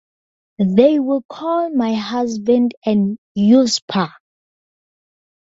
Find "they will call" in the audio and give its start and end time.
0.57-1.69